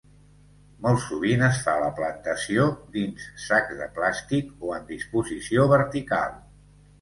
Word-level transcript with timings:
Molt 0.85 1.01
sovint 1.01 1.43
es 1.47 1.59
fa 1.65 1.75
la 1.83 1.91
plantació 1.99 2.65
dins 2.95 3.27
sacs 3.45 3.77
de 3.83 3.89
plàstic 3.99 4.67
o 4.71 4.75
en 4.79 4.89
disposició 4.89 5.69
vertical. 5.75 6.35